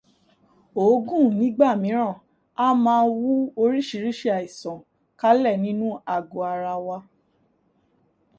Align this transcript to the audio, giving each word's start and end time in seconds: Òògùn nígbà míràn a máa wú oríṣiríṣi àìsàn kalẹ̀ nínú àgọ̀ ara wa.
Òògùn 0.81 1.25
nígbà 1.39 1.69
míràn 1.83 2.13
a 2.65 2.67
máa 2.83 3.03
wú 3.19 3.33
oríṣiríṣi 3.61 4.27
àìsàn 4.37 4.77
kalẹ̀ 5.19 5.57
nínú 5.65 5.87
àgọ̀ 6.15 6.43
ara 6.53 6.73
wa. 6.85 6.97